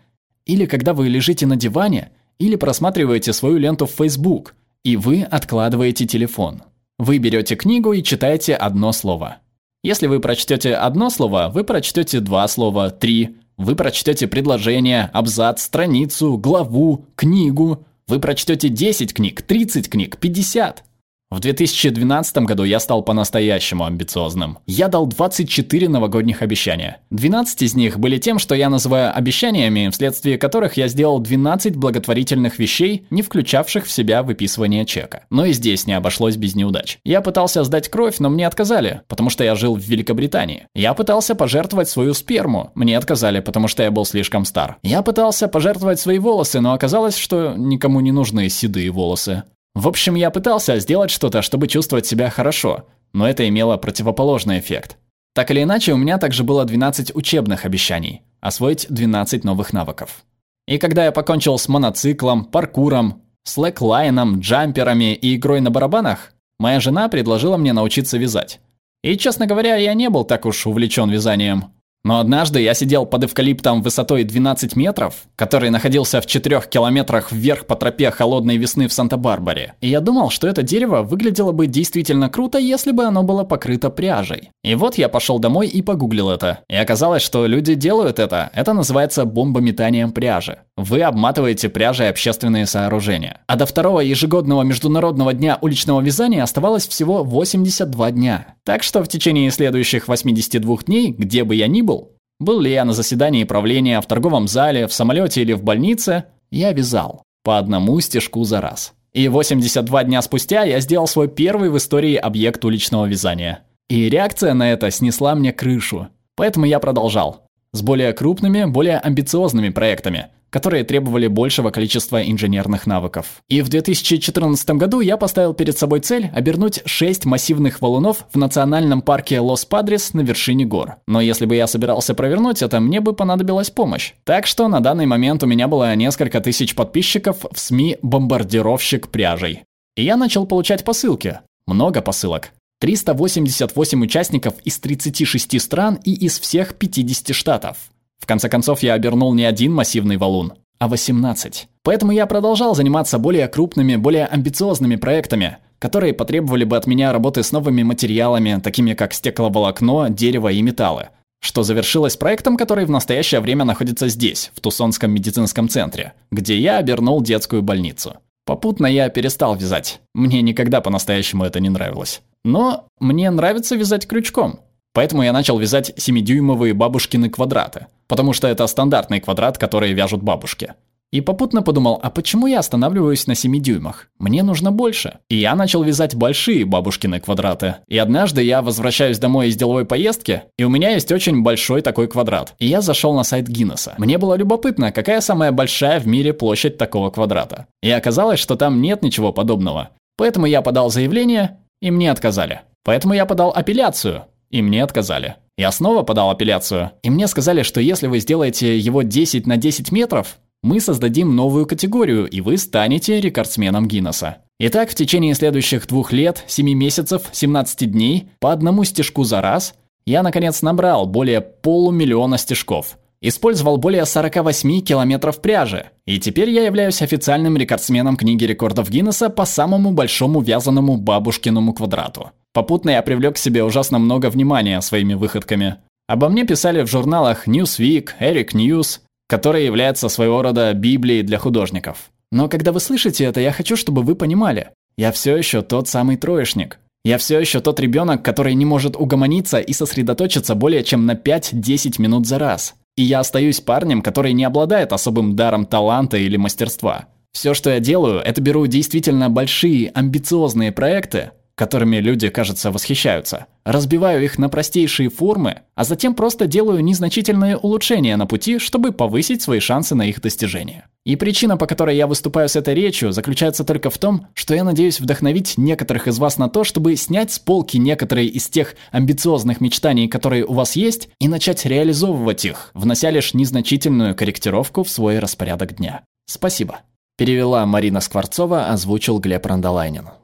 или 0.46 0.66
когда 0.66 0.94
вы 0.94 1.08
лежите 1.08 1.48
на 1.48 1.56
диване, 1.56 2.12
или 2.40 2.58
просматриваете 2.58 3.32
свою 3.32 3.58
ленту 3.58 3.86
в 3.86 3.92
Facebook, 3.92 4.54
и 4.84 4.98
вы 4.98 5.22
откладываете 5.22 6.06
телефон. 6.06 6.64
Вы 7.00 7.18
берете 7.18 7.56
книгу 7.56 7.94
и 7.94 8.04
читаете 8.04 8.56
одно 8.56 8.92
слово. 8.92 9.38
Если 9.84 10.08
вы 10.08 10.20
прочтете 10.20 10.76
одно 10.76 11.10
слово, 11.10 11.50
вы 11.52 11.64
прочтете 11.64 12.20
два 12.20 12.46
слова, 12.50 12.90
три. 12.90 13.38
Вы 13.56 13.78
прочтете 13.78 14.28
предложение, 14.28 15.10
абзац, 15.14 15.64
страницу, 15.64 16.38
главу, 16.38 17.06
книгу. 17.16 17.86
Вы 18.08 18.20
прочтете 18.20 18.68
10 18.68 19.14
книг, 19.14 19.42
30 19.44 19.90
книг, 19.90 20.18
50. 20.18 20.84
В 21.32 21.40
2012 21.42 22.38
году 22.40 22.64
я 22.64 22.80
стал 22.80 23.04
по-настоящему 23.04 23.86
амбициозным. 23.86 24.58
Я 24.66 24.88
дал 24.88 25.06
24 25.06 25.88
новогодних 25.88 26.42
обещания. 26.42 27.02
12 27.12 27.62
из 27.62 27.76
них 27.76 28.00
были 28.00 28.18
тем, 28.18 28.40
что 28.40 28.56
я 28.56 28.68
называю 28.68 29.16
обещаниями, 29.16 29.90
вследствие 29.92 30.40
которых 30.40 30.76
я 30.76 30.88
сделал 30.88 31.20
12 31.20 31.76
благотворительных 31.76 32.58
вещей, 32.58 33.06
не 33.12 33.22
включавших 33.22 33.86
в 33.86 33.92
себя 33.92 34.24
выписывание 34.24 34.88
чека. 34.88 35.26
Но 35.30 35.46
и 35.46 35.54
здесь 35.54 35.86
не 35.86 35.94
обошлось 35.94 36.36
без 36.36 36.56
неудач. 36.56 36.98
Я 37.04 37.22
пытался 37.22 37.64
сдать 37.64 37.90
кровь, 37.90 38.18
но 38.18 38.32
мне 38.32 38.48
отказали, 38.48 39.02
потому 39.08 39.30
что 39.30 39.44
я 39.44 39.54
жил 39.54 39.76
в 39.76 39.84
Великобритании. 39.84 40.66
Я 40.74 40.96
пытался 40.96 41.36
пожертвовать 41.36 41.90
свою 41.90 42.16
сперму, 42.16 42.72
мне 42.74 42.98
отказали, 42.98 43.40
потому 43.40 43.68
что 43.68 43.84
я 43.84 43.92
был 43.92 44.06
слишком 44.06 44.46
стар. 44.46 44.78
Я 44.82 45.04
пытался 45.04 45.48
пожертвовать 45.48 46.00
свои 46.00 46.18
волосы, 46.18 46.60
но 46.60 46.74
оказалось, 46.74 47.18
что 47.18 47.54
никому 47.56 48.00
не 48.00 48.12
нужны 48.12 48.50
седые 48.50 48.90
волосы. 48.90 49.44
В 49.80 49.88
общем, 49.88 50.16
я 50.16 50.30
пытался 50.30 50.78
сделать 50.80 51.10
что-то, 51.10 51.42
чтобы 51.42 51.70
чувствовать 51.70 52.06
себя 52.06 52.30
хорошо, 52.30 52.84
но 53.14 53.26
это 53.26 53.48
имело 53.48 53.78
противоположный 53.78 54.60
эффект. 54.60 54.98
Так 55.34 55.52
или 55.52 55.64
иначе, 55.64 55.94
у 55.94 55.98
меня 55.98 56.18
также 56.18 56.44
было 56.44 56.66
12 56.66 57.16
учебных 57.16 57.64
обещаний– 57.64 58.24
освоить 58.42 58.88
12 58.90 59.46
новых 59.46 59.72
навыков. 59.72 60.26
И 60.68 60.80
когда 60.80 61.06
я 61.06 61.14
покончил 61.14 61.58
с 61.58 61.70
моноциклом, 61.70 62.44
паркуром, 62.44 63.22
слэклайном, 63.46 64.42
джамперами 64.42 65.14
и 65.14 65.38
игрой 65.38 65.62
на 65.62 65.72
барабанах, 65.72 66.34
моя 66.60 66.82
жена 66.82 67.08
предложила 67.08 67.56
мне 67.56 67.72
научиться 67.72 68.18
вязать. 68.18 68.60
И, 69.02 69.16
честно 69.16 69.46
говоря, 69.46 69.78
я 69.78 69.94
не 69.94 70.10
был 70.10 70.26
так 70.26 70.46
уж 70.46 70.68
увлечен 70.68 71.10
вязанием. 71.10 71.72
Но 72.04 72.20
однажды 72.20 72.62
я 72.62 72.74
сидел 72.74 73.06
под 73.06 73.26
эвкалиптом 73.26 73.82
высотой 73.82 74.24
12 74.24 74.76
метров, 74.76 75.16
который 75.36 75.70
находился 75.70 76.22
в 76.22 76.26
4 76.26 76.62
километрах 76.70 77.32
вверх 77.32 77.66
по 77.66 77.76
тропе 77.76 78.10
холодной 78.10 78.58
весны 78.58 78.88
в 78.88 78.94
Санта-Барбаре. 78.94 79.74
И 79.82 79.90
я 79.90 80.00
думал, 80.00 80.30
что 80.30 80.48
это 80.48 80.64
дерево 80.64 81.04
выглядело 81.04 81.52
бы 81.52 81.68
действительно 81.68 82.30
круто, 82.30 82.58
если 82.58 82.92
бы 82.92 83.04
оно 83.04 83.24
было 83.24 83.44
покрыто 83.44 83.90
пряжей. 83.90 84.52
И 84.64 84.76
вот 84.76 84.98
я 84.98 85.10
пошел 85.10 85.40
домой 85.40 85.68
и 85.68 85.82
погуглил 85.82 86.30
это. 86.30 86.60
И 86.70 86.76
оказалось, 86.76 87.22
что 87.22 87.46
люди 87.46 87.76
делают 87.76 88.20
это. 88.20 88.50
Это 88.54 88.74
называется 88.74 89.26
бомбометанием 89.26 90.12
пряжи. 90.12 90.60
Вы 90.82 91.02
обматываете 91.02 91.68
пряжей 91.68 92.10
общественные 92.10 92.66
сооружения. 92.66 93.42
А 93.48 93.58
до 93.58 93.66
второго 93.66 94.00
ежегодного 94.00 94.64
международного 94.64 95.34
дня 95.34 95.58
уличного 95.60 96.00
вязания 96.00 96.42
оставалось 96.42 96.88
всего 96.88 97.26
82 97.26 98.12
дня. 98.12 98.56
Так 98.64 98.84
что 98.84 99.04
в 99.04 99.10
течение 99.10 99.52
следующих 99.52 100.08
82 100.08 100.78
дней, 100.86 101.12
где 101.12 101.44
бы 101.44 101.56
я 101.56 101.68
ни 101.68 101.82
был, 101.82 102.14
был 102.40 102.62
ли 102.62 102.72
я 102.72 102.86
на 102.86 102.94
заседании 102.94 103.44
правления, 103.44 104.00
в 104.00 104.06
торговом 104.06 104.48
зале, 104.48 104.88
в 104.88 104.94
самолете 104.94 105.42
или 105.42 105.52
в 105.52 105.64
больнице, 105.64 106.24
я 106.50 106.72
вязал. 106.72 107.24
По 107.44 107.58
одному 107.58 108.00
стежку 108.00 108.46
за 108.46 108.62
раз. 108.62 108.94
И 109.12 109.28
82 109.28 110.06
дня 110.06 110.22
спустя 110.22 110.64
я 110.64 110.80
сделал 110.80 111.08
свой 111.08 111.28
первый 111.28 111.72
в 111.72 111.78
истории 111.78 112.16
объект 112.16 112.64
уличного 112.64 113.06
вязания. 113.06 113.64
И 113.90 114.10
реакция 114.10 114.54
на 114.54 114.72
это 114.72 114.92
снесла 114.92 115.36
мне 115.36 115.52
крышу. 115.52 116.08
Поэтому 116.38 116.66
я 116.66 116.80
продолжал. 116.80 117.44
С 117.74 117.82
более 117.82 118.14
крупными, 118.14 118.64
более 118.64 118.98
амбициозными 118.98 119.70
проектами– 119.72 120.28
которые 120.50 120.84
требовали 120.84 121.28
большего 121.28 121.70
количества 121.70 122.22
инженерных 122.24 122.88
навыков. 122.88 123.42
И 123.48 123.62
в 123.62 123.70
2014 123.70 124.70
году 124.72 125.00
я 125.00 125.18
поставил 125.18 125.54
перед 125.54 125.78
собой 125.78 126.00
цель 126.00 126.30
обернуть 126.34 126.82
6 126.86 127.26
массивных 127.26 127.82
валунов 127.82 128.26
в 128.32 128.38
национальном 128.38 129.02
парке 129.02 129.40
Лос-Падрес 129.40 130.14
на 130.14 130.22
вершине 130.22 130.66
гор. 130.66 130.96
Но 131.08 131.22
если 131.22 131.46
бы 131.46 131.56
я 131.56 131.68
собирался 131.68 132.14
провернуть 132.14 132.62
это, 132.62 132.80
мне 132.80 133.02
бы 133.02 133.14
понадобилась 133.14 133.70
помощь. 133.70 134.14
Так 134.24 134.48
что 134.48 134.68
на 134.68 134.80
данный 134.80 135.06
момент 135.06 135.44
у 135.44 135.48
меня 135.48 135.68
было 135.68 135.96
несколько 135.96 136.42
тысяч 136.42 136.76
подписчиков 136.76 137.46
в 137.52 137.60
СМИ 137.60 137.98
«Бомбардировщик 138.02 139.10
пряжей». 139.10 139.64
И 139.96 140.04
я 140.04 140.18
начал 140.18 140.46
получать 140.46 140.84
посылки. 140.84 141.40
Много 141.68 142.02
посылок. 142.02 142.52
388 142.80 144.02
участников 144.02 144.54
из 144.64 144.80
36 144.80 145.62
стран 145.62 146.00
и 146.06 146.14
из 146.14 146.40
всех 146.40 146.76
50 146.76 147.36
штатов. 147.36 147.78
В 148.20 148.26
конце 148.26 148.50
концов, 148.50 148.84
я 148.84 148.94
обернул 148.94 149.34
не 149.34 149.46
один 149.46 149.74
массивный 149.74 150.18
валун, 150.18 150.54
а 150.78 150.88
18. 150.88 151.68
Поэтому 151.84 152.12
я 152.12 152.26
продолжал 152.28 152.76
заниматься 152.76 153.18
более 153.18 153.48
крупными, 153.48 153.96
более 153.96 154.26
амбициозными 154.26 154.96
проектами, 154.96 155.58
которые 155.80 156.14
потребовали 156.14 156.66
бы 156.66 156.78
от 156.78 156.86
меня 156.86 157.12
работы 157.12 157.42
с 157.42 157.52
новыми 157.52 157.84
материалами, 157.84 158.60
такими 158.62 158.94
как 158.94 159.14
стекловолокно, 159.14 160.10
дерево 160.10 160.50
и 160.50 160.62
металлы. 160.62 161.10
Что 161.42 161.64
завершилось 161.64 162.18
проектом, 162.18 162.58
который 162.58 162.86
в 162.86 162.90
настоящее 162.90 163.40
время 163.40 163.64
находится 163.64 164.10
здесь, 164.10 164.52
в 164.54 164.60
Тусонском 164.60 165.12
медицинском 165.12 165.70
центре, 165.70 166.14
где 166.32 166.60
я 166.60 166.78
обернул 166.78 167.22
детскую 167.22 167.62
больницу. 167.62 168.18
Попутно 168.46 168.88
я 168.88 169.10
перестал 169.10 169.56
вязать. 169.56 170.02
Мне 170.14 170.42
никогда 170.42 170.82
по-настоящему 170.82 171.46
это 171.46 171.60
не 171.60 171.70
нравилось. 171.70 172.22
Но 172.44 172.88
мне 173.00 173.30
нравится 173.30 173.76
вязать 173.76 174.08
крючком. 174.08 174.60
Поэтому 174.94 175.24
я 175.24 175.34
начал 175.34 175.60
вязать 175.60 175.92
7-дюймовые 175.98 176.74
бабушкины 176.74 177.30
квадраты, 177.30 177.88
потому 178.08 178.34
что 178.34 178.48
это 178.48 178.66
стандартный 178.68 179.20
квадрат, 179.20 179.58
который 179.58 179.94
вяжут 179.94 180.24
бабушки. 180.24 180.74
И 181.12 181.22
попутно 181.22 181.64
подумал, 181.64 182.00
а 182.04 182.12
почему 182.12 182.46
я 182.46 182.60
останавливаюсь 182.60 183.26
на 183.26 183.34
7 183.34 183.60
дюймах? 183.60 184.10
Мне 184.20 184.44
нужно 184.44 184.72
больше. 184.72 185.18
И 185.28 185.38
я 185.38 185.56
начал 185.56 185.82
вязать 185.82 186.14
большие 186.14 186.66
бабушкины 186.66 187.20
квадраты. 187.20 187.78
И 187.88 187.98
однажды 187.98 188.44
я 188.44 188.62
возвращаюсь 188.62 189.18
домой 189.18 189.48
из 189.48 189.56
деловой 189.56 189.86
поездки, 189.86 190.44
и 190.60 190.64
у 190.64 190.70
меня 190.70 190.92
есть 190.92 191.12
очень 191.12 191.42
большой 191.42 191.82
такой 191.82 192.08
квадрат. 192.08 192.54
И 192.60 192.68
я 192.68 192.82
зашел 192.82 193.16
на 193.16 193.24
сайт 193.24 193.48
Гиннесса. 193.48 193.96
Мне 193.98 194.20
было 194.20 194.36
любопытно, 194.36 194.92
какая 194.92 195.22
самая 195.22 195.52
большая 195.52 196.00
в 196.00 196.06
мире 196.06 196.32
площадь 196.32 196.78
такого 196.78 197.10
квадрата. 197.10 197.66
И 197.82 197.90
оказалось, 197.90 198.40
что 198.40 198.56
там 198.56 198.80
нет 198.80 199.02
ничего 199.02 199.34
подобного. 199.34 199.90
Поэтому 200.16 200.46
я 200.46 200.62
подал 200.62 200.92
заявление, 200.92 201.58
и 201.82 201.90
мне 201.90 202.12
отказали. 202.12 202.62
Поэтому 202.84 203.16
я 203.16 203.26
подал 203.26 203.52
апелляцию, 203.56 204.26
и 204.50 204.62
мне 204.62 204.84
отказали. 204.84 205.36
Я 205.58 205.72
снова 205.72 206.04
подал 206.04 206.30
апелляцию, 206.30 206.92
и 207.04 207.10
мне 207.10 207.28
сказали, 207.28 207.64
что 207.64 207.82
если 207.82 208.08
вы 208.08 208.20
сделаете 208.20 208.78
его 208.78 209.02
10 209.02 209.46
на 209.46 209.58
10 209.58 209.92
метров, 209.92 210.38
мы 210.62 210.80
создадим 210.80 211.36
новую 211.36 211.66
категорию, 211.66 212.28
и 212.28 212.42
вы 212.42 212.58
станете 212.58 213.22
рекордсменом 213.22 213.88
Гиннесса. 213.88 214.38
Итак, 214.60 214.90
в 214.90 214.96
течение 214.96 215.34
следующих 215.36 215.88
двух 215.88 216.12
лет, 216.12 216.44
7 216.48 216.74
месяцев, 216.74 217.24
17 217.32 217.92
дней, 217.92 218.30
по 218.40 218.52
одному 218.52 218.84
стежку 218.84 219.24
за 219.24 219.42
раз, 219.42 219.74
я, 220.06 220.24
наконец, 220.24 220.62
набрал 220.62 221.06
более 221.06 221.40
полумиллиона 221.40 222.38
стежков. 222.38 222.98
Использовал 223.22 223.78
более 223.78 224.06
48 224.06 224.82
километров 224.82 225.42
пряжи. 225.42 225.88
И 226.06 226.20
теперь 226.20 226.50
я 226.50 226.64
являюсь 226.64 227.02
официальным 227.02 227.58
рекордсменом 227.58 228.16
книги 228.16 228.46
рекордов 228.46 228.90
Гиннесса 228.90 229.30
по 229.30 229.46
самому 229.46 229.92
большому 229.92 230.42
вязаному 230.42 230.98
бабушкиному 230.98 231.74
квадрату. 231.74 232.32
Попутно 232.54 232.92
я 232.92 233.02
привлек 233.02 233.36
к 233.36 233.40
себе 233.40 233.64
ужасно 233.64 234.00
много 234.00 234.30
внимания 234.30 234.82
своими 234.82 235.14
выходками. 235.14 235.78
Обо 236.08 236.30
мне 236.30 236.46
писали 236.46 236.82
в 236.82 236.90
журналах 236.90 237.48
Newsweek, 237.48 238.10
Eric 238.20 238.54
News, 238.54 239.00
который 239.28 239.66
является 239.66 240.10
своего 240.10 240.42
рода 240.42 240.74
библией 240.74 241.22
для 241.22 241.38
художников. 241.38 242.10
Но 242.32 242.48
когда 242.48 242.72
вы 242.72 242.80
слышите 242.80 243.26
это, 243.26 243.40
я 243.40 243.52
хочу, 243.52 243.76
чтобы 243.76 244.02
вы 244.02 244.16
понимали. 244.16 244.72
Я 244.98 245.12
все 245.12 245.38
еще 245.38 245.62
тот 245.62 245.88
самый 245.88 246.18
троечник. 246.18 246.80
Я 247.06 247.18
все 247.18 247.40
еще 247.40 247.62
тот 247.62 247.80
ребенок, 247.80 248.24
который 248.24 248.54
не 248.56 248.66
может 248.66 248.96
угомониться 248.96 249.60
и 249.60 249.72
сосредоточиться 249.72 250.56
более 250.56 250.84
чем 250.84 251.06
на 251.06 251.14
5-10 251.14 252.02
минут 252.02 252.28
за 252.28 252.40
раз. 252.40 252.76
И 252.98 253.04
я 253.04 253.20
остаюсь 253.20 253.62
парнем, 253.62 254.02
который 254.02 254.34
не 254.34 254.44
обладает 254.44 254.92
особым 254.92 255.36
даром 255.36 255.66
таланта 255.66 256.18
или 256.18 256.36
мастерства. 256.36 257.06
Все, 257.32 257.54
что 257.54 257.70
я 257.70 257.80
делаю, 257.80 258.20
это 258.20 258.42
беру 258.42 258.66
действительно 258.68 259.30
большие, 259.30 259.92
амбициозные 259.92 260.72
проекты, 260.72 261.32
которыми 261.60 261.98
люди, 261.98 262.30
кажется, 262.30 262.72
восхищаются. 262.72 263.48
Разбиваю 263.66 264.24
их 264.24 264.38
на 264.38 264.48
простейшие 264.48 265.10
формы, 265.10 265.64
а 265.76 265.84
затем 265.84 266.16
просто 266.16 266.48
делаю 266.48 266.82
незначительные 266.82 267.58
улучшения 267.58 268.16
на 268.16 268.26
пути, 268.26 268.60
чтобы 268.60 268.94
повысить 268.94 269.42
свои 269.42 269.60
шансы 269.60 269.94
на 269.94 270.04
их 270.04 270.22
достижение. 270.22 270.86
И 271.06 271.18
причина, 271.18 271.58
по 271.58 271.66
которой 271.66 271.98
я 271.98 272.08
выступаю 272.08 272.48
с 272.48 272.56
этой 272.56 272.76
речью, 272.76 273.12
заключается 273.12 273.66
только 273.66 273.90
в 273.90 273.98
том, 273.98 274.28
что 274.36 274.56
я 274.56 274.64
надеюсь 274.64 275.02
вдохновить 275.02 275.58
некоторых 275.58 276.08
из 276.08 276.18
вас 276.18 276.38
на 276.38 276.48
то, 276.48 276.64
чтобы 276.64 276.96
снять 276.96 277.34
с 277.34 277.40
полки 277.40 277.76
некоторые 277.76 278.30
из 278.30 278.48
тех 278.48 278.76
амбициозных 278.94 279.60
мечтаний, 279.60 280.08
которые 280.08 280.46
у 280.46 280.54
вас 280.54 280.78
есть, 280.78 281.10
и 281.20 281.28
начать 281.28 281.66
реализовывать 281.66 282.46
их, 282.46 282.72
внося 282.74 283.12
лишь 283.12 283.34
незначительную 283.34 284.16
корректировку 284.16 284.84
в 284.86 284.90
свой 284.90 285.20
распорядок 285.20 285.76
дня. 285.76 286.04
Спасибо. 286.26 286.80
Перевела 287.18 287.66
Марина 287.66 288.00
Скворцова, 288.00 288.68
озвучил 288.68 289.20
Глеб 289.20 289.46
Рандолайнин. 289.46 290.19